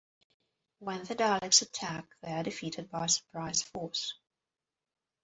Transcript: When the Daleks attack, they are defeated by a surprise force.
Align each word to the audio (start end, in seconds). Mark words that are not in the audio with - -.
When 0.79 1.03
the 1.03 1.13
Daleks 1.13 1.61
attack, 1.61 2.07
they 2.23 2.31
are 2.31 2.41
defeated 2.41 2.89
by 2.89 3.05
a 3.05 3.07
surprise 3.07 3.61
force. 3.61 4.15